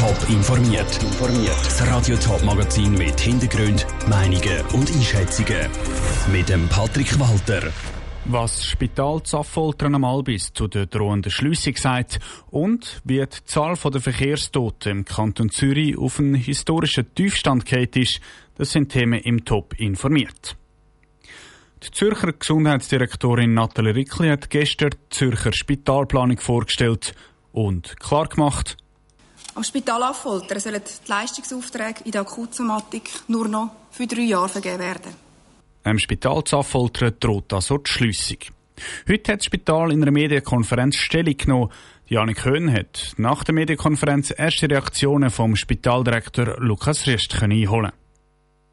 Top 0.00 0.30
informiert. 0.30 0.98
Das 1.62 1.86
Radio 1.86 2.16
Top 2.16 2.42
Magazin 2.42 2.94
mit 2.94 3.20
Hintergrund, 3.20 3.86
Meinungen 4.08 4.64
und 4.72 4.90
Einschätzungen 4.90 5.68
mit 6.32 6.48
dem 6.48 6.66
Patrick 6.70 7.20
Walter. 7.20 7.70
Was 8.24 8.56
das 8.56 8.64
Spital 8.64 9.22
Zaffoltern 9.22 9.96
am 9.96 10.04
Albis 10.04 10.54
zu 10.54 10.68
der 10.68 10.86
drohenden 10.86 11.30
Schliessung 11.30 11.76
sagt 11.76 12.18
und 12.50 13.02
wie 13.04 13.18
die 13.18 13.44
Zahl 13.44 13.74
der 13.76 14.00
Verkehrstoten 14.00 14.90
im 14.90 15.04
Kanton 15.04 15.50
Zürich 15.50 15.98
auf 15.98 16.18
einen 16.18 16.34
historischen 16.34 17.14
Tiefstand 17.14 17.66
geht 17.66 17.94
ist, 17.94 18.22
das 18.56 18.70
sind 18.70 18.88
Themen 18.90 19.20
im 19.20 19.44
Top 19.44 19.78
informiert. 19.78 20.56
Die 21.82 21.90
Zürcher 21.90 22.32
Gesundheitsdirektorin 22.32 23.52
Nathalie 23.52 23.94
Rickli 23.94 24.28
hat 24.28 24.48
gestern 24.48 24.92
die 24.92 25.08
Zürcher 25.10 25.52
Spitalplanung 25.52 26.38
vorgestellt 26.38 27.14
und 27.52 28.00
klar 28.00 28.28
gemacht, 28.28 28.78
am 29.54 29.64
Spital 29.64 30.02
Affolter 30.02 30.60
sollen 30.60 30.82
die 30.84 31.10
Leistungsaufträge 31.10 32.04
in 32.04 32.12
der 32.12 32.22
Akutsomatik 32.22 33.10
nur 33.28 33.48
noch 33.48 33.70
für 33.90 34.06
drei 34.06 34.22
Jahre 34.22 34.48
vergeben 34.48 34.78
werden. 34.78 35.14
Am 35.84 35.98
Spital 35.98 36.42
Affolter 36.52 37.10
droht 37.10 37.52
also 37.52 37.78
die 37.78 37.90
Schliessung. 37.90 38.38
Heute 39.08 39.32
hat 39.32 39.40
das 39.40 39.46
Spital 39.46 39.92
in 39.92 40.02
einer 40.02 40.10
Medienkonferenz 40.10 40.96
Stellung 40.96 41.36
genommen. 41.36 41.70
Janik 42.06 42.44
Höhn 42.44 42.72
hat 42.72 43.12
nach 43.18 43.44
der 43.44 43.54
Medienkonferenz 43.54 44.32
erste 44.36 44.68
Reaktionen 44.68 45.30
vom 45.30 45.54
Spitaldirektor 45.54 46.56
Lukas 46.58 47.06
Rist 47.06 47.42
einholen 47.42 47.92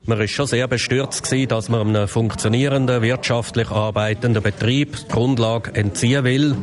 man 0.05 0.19
war 0.19 0.27
schon 0.27 0.47
sehr 0.47 0.67
bestürzt 0.67 1.33
dass 1.49 1.69
man 1.69 1.87
einem 1.89 2.07
funktionierenden, 2.07 3.01
wirtschaftlich 3.01 3.69
arbeitenden 3.69 4.41
Betrieb 4.41 4.95
die 4.95 5.07
Grundlage 5.13 5.75
entziehen 5.75 6.23
will 6.23 6.55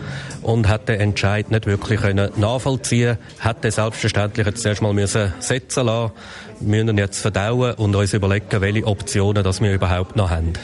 und 0.42 0.68
hat 0.68 0.88
den 0.88 1.00
Entscheid 1.00 1.50
nicht 1.50 1.66
wirklich 1.66 2.00
können 2.00 2.30
nachvollziehen 2.36 3.18
Hätte 3.40 3.70
selbstverständlich 3.70 4.46
jetzt 4.46 4.62
zuerst 4.62 4.82
mal 4.82 4.94
müssen 4.94 5.32
setzen 5.40 5.86
lassen. 5.86 6.12
Müssen 6.60 6.96
jetzt 6.96 7.20
verdauen 7.20 7.74
und 7.74 7.94
uns 7.94 8.14
überlegen, 8.14 8.60
welche 8.60 8.86
Optionen 8.86 9.44
das 9.44 9.60
wir 9.60 9.74
überhaupt 9.74 10.16
noch 10.16 10.30
haben. 10.30 10.54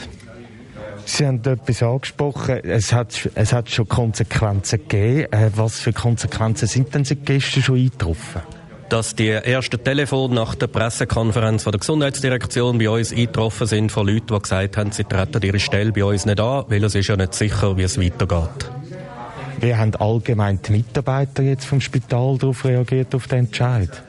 Sie 1.05 1.27
haben 1.27 1.41
etwas 1.43 1.83
angesprochen. 1.83 2.63
Es 2.63 2.93
hat, 2.93 3.29
es 3.35 3.53
hat 3.53 3.69
schon 3.69 3.87
Konsequenzen 3.87 4.79
gegeben. 4.87 5.31
Äh, 5.31 5.51
was 5.55 5.79
für 5.79 5.93
Konsequenzen 5.93 6.67
sind 6.67 6.93
denn 6.93 7.03
seit 7.03 7.25
gestern 7.25 7.63
schon 7.63 7.75
eingetroffen? 7.75 8.41
Dass 8.91 9.15
die 9.15 9.29
ersten 9.29 9.81
Telefone 9.81 10.35
nach 10.35 10.53
der 10.53 10.67
Pressekonferenz 10.67 11.63
von 11.63 11.71
der 11.71 11.79
Gesundheitsdirektion 11.79 12.77
bei 12.77 12.89
uns 12.89 13.13
eingetroffen 13.13 13.65
sind 13.65 13.89
von 13.89 14.05
Leuten, 14.05 14.27
die 14.33 14.39
gesagt 14.39 14.75
haben, 14.75 14.91
sie 14.91 15.05
treten 15.05 15.41
ihre 15.43 15.59
Stelle 15.59 15.93
bei 15.93 16.03
uns 16.03 16.25
nicht 16.25 16.41
an, 16.41 16.65
weil 16.67 16.83
es 16.83 16.95
ist 16.95 17.07
ja 17.07 17.15
nicht 17.15 17.33
sicher, 17.33 17.77
wie 17.77 17.83
es 17.83 17.97
weitergeht. 17.97 18.69
Wie 19.61 19.73
haben 19.73 19.95
allgemein 19.95 20.59
die 20.61 20.73
Mitarbeiter 20.73 21.41
jetzt 21.41 21.65
vom 21.65 21.79
Spital 21.79 22.37
darauf 22.37 22.65
reagiert, 22.65 23.15
auf 23.15 23.27
den 23.27 23.45
Entscheid? 23.45 24.03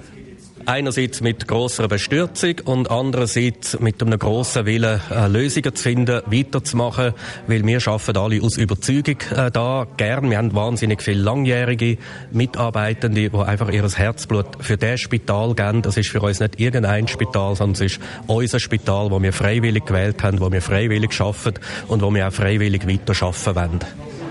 Einerseits 0.66 1.20
mit 1.20 1.48
grosser 1.48 1.88
Bestürzung 1.88 2.54
und 2.64 2.90
andererseits 2.90 3.80
mit 3.80 4.00
einem 4.02 4.18
grossen 4.18 4.64
Willen, 4.64 5.00
äh, 5.10 5.26
Lösungen 5.26 5.74
zu 5.74 5.82
finden, 5.82 6.22
weiterzumachen, 6.26 7.14
weil 7.46 7.66
wir 7.66 7.86
arbeiten 7.86 8.16
alle 8.16 8.42
aus 8.42 8.56
Überzeugung 8.56 9.16
äh, 9.34 9.50
da, 9.50 9.86
gern. 9.96 10.30
Wir 10.30 10.38
haben 10.38 10.54
wahnsinnig 10.54 11.02
viele 11.02 11.22
langjährige 11.22 11.98
Mitarbeitende, 12.30 13.30
die 13.30 13.36
einfach 13.36 13.70
ihr 13.70 13.88
Herzblut 13.88 14.46
für 14.60 14.76
das 14.76 15.00
Spital 15.00 15.54
geben. 15.54 15.82
Das 15.82 15.96
ist 15.96 16.10
für 16.10 16.20
uns 16.20 16.40
nicht 16.40 16.60
irgendein 16.60 17.08
Spital, 17.08 17.56
sondern 17.56 17.84
es 17.84 17.92
ist 17.92 18.00
unser 18.26 18.60
Spital, 18.60 19.10
wo 19.10 19.20
wir 19.20 19.32
freiwillig 19.32 19.84
gewählt 19.84 20.22
haben, 20.22 20.40
wo 20.40 20.50
wir 20.52 20.62
freiwillig 20.62 21.20
arbeiten 21.20 21.60
und 21.88 22.02
wo 22.02 22.14
wir 22.14 22.28
auch 22.28 22.32
freiwillig 22.32 22.86
weiter 22.86 23.14
arbeiten 23.20 23.56
wollen. 23.56 24.21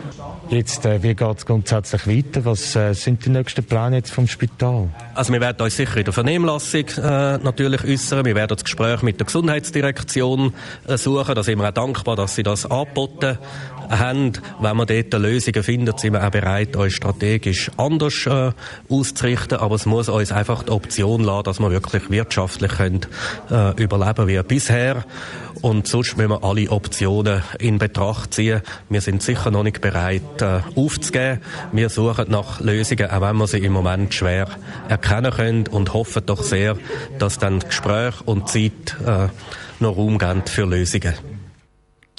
Jetzt, 0.52 0.86
äh, 0.86 1.02
wie 1.02 1.16
geht 1.16 1.38
es 1.38 1.46
grundsätzlich 1.46 2.06
weiter? 2.08 2.44
Was 2.44 2.76
äh, 2.76 2.92
sind 2.94 3.26
die 3.26 3.30
nächsten 3.30 3.64
Pläne 3.64 3.96
jetzt 3.96 4.12
vom 4.12 4.28
Spital? 4.28 4.90
Also 5.16 5.32
wir 5.32 5.40
werden 5.40 5.62
uns 5.62 5.78
sicher 5.78 5.96
in 5.96 6.04
der 6.04 6.12
Vernehmlassung 6.12 6.88
äh, 6.98 7.38
natürlich 7.38 7.86
äußern. 7.86 8.26
Wir 8.26 8.36
werden 8.36 8.50
das 8.50 8.66
Gespräch 8.66 9.02
mit 9.02 9.18
der 9.22 9.28
Gesundheitsdirektion 9.28 10.54
äh, 10.90 10.98
suchen. 10.98 11.36
Da 11.36 11.44
sind 11.44 11.58
wir 11.58 11.70
auch 11.70 11.74
dankbar, 11.74 12.18
dass 12.18 12.36
sie 12.36 12.44
das 12.44 12.70
angeboten 12.70 13.38
haben. 13.90 14.34
Wenn 14.59 14.75
wir 14.75 14.86
dort 14.86 15.14
Lösungen 15.22 15.64
finden, 15.64 15.98
sind 15.98 16.14
wir 16.14 16.28
auch 16.28 16.31
bereit, 16.31 16.75
uns 16.75 16.96
strategisch 16.96 17.72
anders 17.78 18.25
äh, 18.25 18.52
auszurichten. 18.90 19.58
Aber 19.58 19.75
es 19.75 19.86
muss 19.86 20.09
uns 20.09 20.34
einfach 20.34 20.64
die 20.64 20.72
Option 20.72 21.24
lassen, 21.24 21.44
dass 21.46 21.59
wir 21.62 21.72
wirklich 21.72 22.09
wirtschaftlich 22.09 22.74
können, 22.74 23.06
äh, 23.50 23.81
überleben 23.81 24.28
wie 24.28 24.44
bisher. 24.44 25.06
Und 25.62 25.88
sonst 25.88 26.17
müssen 26.17 26.29
wir 26.29 26.44
alle 26.44 26.69
Optionen 26.69 27.44
in 27.59 27.78
Betracht 27.78 28.34
ziehen. 28.34 28.62
Wir 28.89 29.01
sind 29.01 29.22
sicher 29.22 29.51
noch 29.51 29.63
nicht 29.63 29.81
bereit 29.81 30.41
äh, 30.41 30.62
aufzugeben. 30.75 31.41
Wir 31.72 31.89
suchen 31.89 32.29
nach 32.29 32.59
Lösungen, 32.59 33.09
auch 33.09 33.22
wenn 33.22 33.38
wir 33.38 33.47
sie 33.47 33.59
im 33.59 33.73
Moment 33.73 34.13
schwer 34.13 34.47
erkennen 34.89 35.31
können 35.31 35.67
und 35.67 35.94
hoffen 35.94 36.25
doch 36.25 36.44
sehr, 36.44 36.78
dass 37.19 37.38
dann 37.38 37.59
Gespräch 37.59 38.16
und 38.25 38.50
Zeit 38.50 38.95
äh, 39.06 39.28
noch 39.79 39.97
Raum 39.97 40.17
geben 40.17 40.44
für 40.45 40.66
Lösungen. 40.66 41.13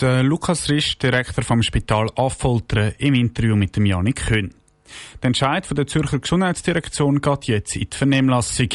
Der 0.00 0.22
Lukas 0.22 0.68
Risch, 0.68 0.98
Direktor 0.98 1.44
vom 1.44 1.62
Spital 1.62 2.08
Affoltern, 2.16 2.92
im 2.98 3.14
Interview 3.14 3.54
mit 3.56 3.76
dem 3.76 3.86
Janik 3.86 4.26
Köhn. 4.26 4.52
Der 5.22 5.28
Entscheid 5.28 5.66
von 5.66 5.76
der 5.76 5.86
Zürcher 5.86 6.18
Gesundheitsdirektion 6.18 7.20
geht 7.20 7.44
jetzt 7.44 7.76
in 7.76 7.88
die 7.88 7.96
Vernehmlassung. 7.96 8.68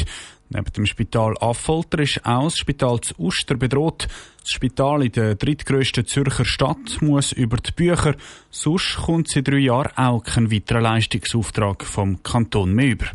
Neben 0.49 0.71
dem 0.73 0.85
Spital 0.85 1.35
Affolter 1.39 1.99
ist 1.99 2.25
auch 2.25 2.45
das 2.45 2.57
Spital 2.57 3.01
zu 3.01 3.13
Uster 3.19 3.55
bedroht. 3.55 4.07
Das 4.39 4.51
Spital 4.51 5.03
in 5.03 5.11
der 5.11 5.35
drittgrößten 5.35 6.07
Zürcher 6.07 6.45
Stadt 6.45 7.01
muss 7.01 7.33
über 7.33 7.57
die 7.57 7.71
Bücher, 7.71 8.15
sonst 8.49 8.95
kommt 8.95 9.29
sie 9.29 9.43
drei 9.43 9.57
Jahre 9.57 9.91
auch 9.97 10.23
kein 10.23 10.51
weiterer 10.51 10.81
Leistungsauftrag 10.81 11.83
vom 11.83 12.23
Kanton 12.23 12.73
mehr 12.73 12.91
über. 12.91 13.07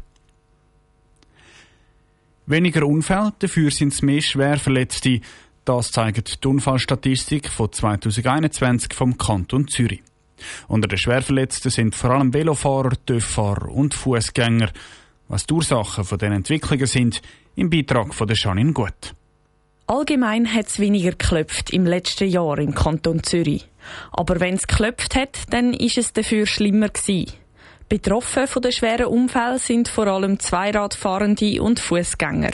Weniger 2.45 2.87
Unfälle, 2.87 3.33
dafür 3.39 3.71
sind 3.71 3.95
es 3.95 4.03
mehr 4.03 4.21
Schwerverletzte. 4.21 5.21
Das 5.65 5.91
zeigt 5.93 6.43
die 6.43 6.49
Unfallstatistik 6.49 7.49
von 7.49 7.73
2021 7.73 8.93
vom 8.93 9.17
Kanton 9.17 9.69
Zürich. 9.69 10.03
Unter 10.69 10.89
den 10.89 10.99
Schwerverletzten 10.99 11.71
sind 11.71 11.95
vor 11.95 12.11
allem 12.11 12.35
Velofahrer, 12.35 12.97
Töfffahrer 13.07 13.71
und 13.71 13.95
Fußgänger. 13.95 14.71
Was 15.33 15.47
die 15.47 15.55
Ursachen 15.55 16.05
von 16.05 16.19
diesen 16.19 16.35
Entwicklungen 16.35 16.85
sind, 16.85 17.23
im 17.57 17.71
Beitrag 17.71 18.13
von 18.13 18.27
der 18.27 18.37
Janine 18.37 18.75
Gut. 18.75 19.15
Allgemein 19.87 20.53
hat 20.53 20.67
es 20.67 20.79
weniger 20.79 21.13
geklopft 21.13 21.71
im 21.71 21.87
letzten 21.87 22.29
Jahr 22.29 22.59
im 22.59 22.75
Kanton 22.75 23.23
Zürich. 23.23 23.67
Aber 24.11 24.41
wenn 24.41 24.57
es 24.57 24.67
geklopft 24.67 25.15
hat, 25.17 25.39
dann 25.49 25.73
ist 25.73 25.97
es 25.97 26.13
dafür 26.13 26.45
schlimmer 26.45 26.91
gewesen. 26.91 27.33
Betroffen 27.89 28.47
von 28.47 28.61
den 28.61 28.73
schweren 28.73 29.07
Unfällen 29.07 29.57
sind 29.57 29.89
vor 29.89 30.07
allem 30.07 30.39
Zweiradfahrende 30.39 31.63
und 31.63 31.81
Fußgänger. 31.81 32.53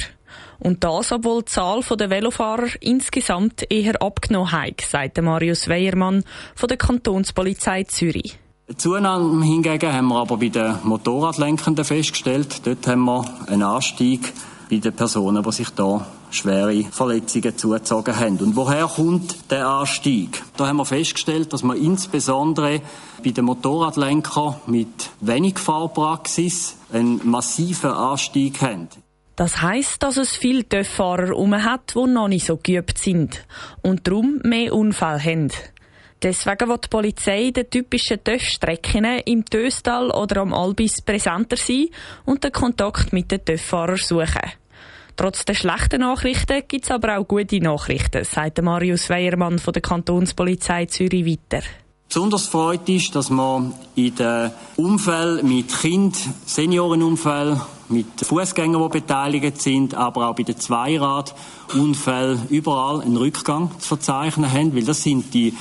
Und 0.61 0.85
das, 0.85 1.11
obwohl 1.11 1.41
die 1.41 1.47
Zahl 1.47 1.81
der 1.83 2.11
Velofahrer 2.11 2.69
insgesamt 2.79 3.67
eher 3.73 4.01
abgenommen 4.01 4.53
hat, 4.53 4.83
sagt 4.83 5.21
Marius 5.21 5.69
Weiermann 5.69 6.23
von 6.55 6.69
der 6.69 6.77
Kantonspolizei 6.77 7.83
Zürich. 7.83 8.39
Zunahme 8.77 9.45
hingegen 9.47 9.93
haben 9.93 10.09
wir 10.09 10.21
aber 10.21 10.37
bei 10.37 10.51
den 10.51 10.79
Motorradlenkenden 10.85 11.85
festgestellt. 11.87 12.67
Dort 12.67 12.87
haben 12.87 13.05
wir 13.05 13.25
einen 13.47 13.63
Anstieg 13.63 14.33
bei 14.71 14.77
den 14.77 14.93
Personen, 14.93 15.43
die 15.43 15.53
sich 15.53 15.71
da 15.71 16.07
schwere 16.31 16.85
Verletzungen 16.85 17.57
zugezogen 17.57 18.15
haben. 18.15 18.37
Und 18.39 18.57
woher 18.57 18.87
kommt 18.87 19.51
der 19.51 19.67
Anstieg? 19.67 20.43
Da 20.59 20.67
haben 20.67 20.77
wir 20.77 20.85
festgestellt, 20.85 21.53
dass 21.55 21.63
wir 21.63 21.77
insbesondere 21.77 22.83
bei 23.25 23.31
den 23.31 23.47
Motorradlenkern 23.47 24.57
mit 24.67 25.11
wenig 25.21 25.59
Fahrpraxis 25.59 26.77
einen 26.93 27.27
massiven 27.29 27.91
Anstieg 27.91 28.61
haben. 28.61 28.89
Das 29.37 29.63
heisst, 29.63 30.03
dass 30.03 30.17
es 30.17 30.37
viele 30.37 30.69
Töfffahrer 30.69 31.29
herum 31.29 31.55
hat, 31.55 31.95
die 31.95 32.11
noch 32.11 32.29
nicht 32.29 32.45
so 32.45 32.59
geübt 32.61 32.99
sind 32.99 33.47
und 33.83 34.07
darum 34.07 34.41
mehr 34.43 34.75
Unfälle 34.75 35.25
haben. 35.25 35.53
Deswegen 36.23 36.69
wird 36.69 36.85
die 36.87 36.89
Polizei 36.89 37.51
den 37.53 37.71
typischen 37.71 38.23
TÜV-Strecken 38.25 39.21
im 39.25 39.45
Töstal 39.45 40.11
oder 40.11 40.41
am 40.41 40.53
Albis 40.53 41.01
präsenter 41.01 41.57
sein 41.57 41.87
und 42.25 42.43
den 42.43 42.51
Kontakt 42.51 43.13
mit 43.13 43.31
den 43.31 43.45
TÜV-Fahrern 43.45 43.97
suchen. 43.97 44.53
Trotz 45.17 45.45
der 45.45 45.55
schlechten 45.55 46.01
Nachrichten 46.01 46.63
gibt 46.67 46.85
es 46.85 46.91
aber 46.91 47.19
auch 47.19 47.27
gute 47.27 47.61
Nachrichten, 47.61 48.25
sagt 48.25 48.63
Marius 48.63 49.11
Weiermann 49.11 49.59
von 49.59 49.73
der 49.73 49.83
Kantonspolizei 49.83 50.87
Zürich 50.87 51.27
weiter. 51.27 51.65
Besonders 52.09 52.47
freut 52.47 52.89
ist, 52.89 53.15
dass 53.15 53.29
man 53.29 53.75
in 53.95 54.15
den 54.15 54.51
Umfällen 54.77 55.47
mit 55.47 55.69
Kind, 55.77 56.17
Seniorenunfällen, 56.47 57.61
mit 57.91 58.07
Fußgängern, 58.23 58.83
die 58.83 59.01
beteiligt 59.01 59.61
sind, 59.61 59.95
aber 59.95 60.29
auch 60.29 60.35
bei 60.35 60.43
den 60.43 60.57
Zweiradunfällen 60.57 62.49
überall 62.49 63.03
einen 63.03 63.17
Rückgang 63.17 63.71
zu 63.79 63.89
verzeichnen 63.89 64.51
haben, 64.51 64.75
weil 64.75 64.85
das 64.85 65.03
sind 65.03 65.35
die 65.35 65.55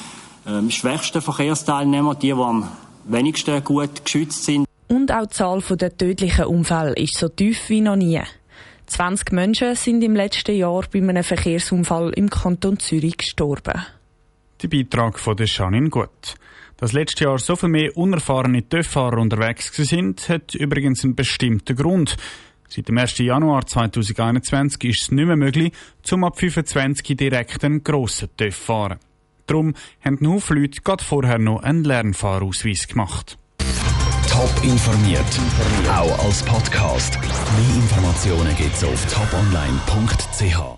ähm, 0.47 0.71
schwächsten 0.71 1.21
Verkehrsteilnehmer, 1.21 2.15
die, 2.15 2.27
die 2.27 2.33
am 2.33 2.69
wenigsten 3.05 3.63
gut 3.63 4.03
geschützt 4.03 4.45
sind. 4.45 4.65
Und 4.87 5.11
auch 5.11 5.27
die 5.27 5.33
Zahl 5.33 5.61
der 5.61 5.95
tödlichen 5.97 6.45
Unfälle 6.45 6.93
ist 6.93 7.17
so 7.17 7.27
tief 7.27 7.69
wie 7.69 7.81
noch 7.81 7.95
nie. 7.95 8.21
20 8.87 9.33
Menschen 9.33 9.75
sind 9.75 10.01
im 10.01 10.15
letzten 10.15 10.55
Jahr 10.55 10.85
bei 10.91 10.99
einem 10.99 11.23
Verkehrsunfall 11.23 12.11
im 12.15 12.29
Kanton 12.29 12.79
Zürich 12.79 13.17
gestorben. 13.17 13.85
Der 14.61 14.67
Beitrag 14.69 15.19
von 15.19 15.35
der 15.35 15.47
Janine 15.47 15.89
Gut. 15.89 16.35
Dass 16.77 16.93
letztes 16.93 17.21
Jahr 17.21 17.37
so 17.37 17.55
viel 17.55 17.69
mehr 17.69 17.97
unerfahrene 17.97 18.67
TÜV-Fahrer 18.67 19.17
unterwegs 19.17 19.71
sind, 19.73 20.29
hat 20.29 20.55
übrigens 20.55 21.03
einen 21.03 21.15
bestimmten 21.15 21.75
Grund. 21.75 22.15
Seit 22.69 22.87
dem 22.87 22.97
1. 22.97 23.17
Januar 23.17 23.65
2021 23.65 24.83
ist 24.85 25.01
es 25.01 25.11
nicht 25.11 25.25
mehr 25.25 25.35
möglich, 25.35 25.73
zum 26.03 26.23
ab 26.23 26.39
25 26.39 27.17
direkt 27.17 27.63
einen 27.63 27.83
grossen 27.83 28.29
TÜV 28.37 28.55
fahren. 28.55 28.99
Darum 29.47 29.73
haben 30.03 30.19
ein 30.21 30.27
Haufen 30.27 30.61
Leute 30.61 30.81
gerade 30.81 31.03
vorher 31.03 31.39
noch 31.39 31.63
einen 31.63 31.83
Lernfahrausweis 31.83 32.87
gemacht. 32.87 33.37
Top 34.29 34.51
informiert, 34.61 35.25
auch 35.89 36.25
als 36.25 36.43
Podcast. 36.43 37.17
Mehr 37.19 37.75
Informationen 37.81 38.55
gibt's 38.55 38.83
auf 38.83 39.05
toponline.ch. 39.11 40.75